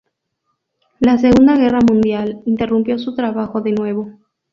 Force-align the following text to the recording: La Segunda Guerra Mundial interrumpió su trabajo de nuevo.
La 0.99 1.19
Segunda 1.19 1.55
Guerra 1.57 1.77
Mundial 1.79 2.41
interrumpió 2.47 2.97
su 2.97 3.13
trabajo 3.13 3.61
de 3.61 3.73
nuevo. 3.73 4.09